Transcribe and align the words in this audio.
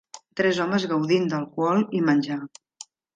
Tres 0.39 0.59
homes 0.63 0.87
gaudint 0.93 1.27
d'alcohol 1.33 1.83
i 1.99 2.01
menjar. 2.09 2.39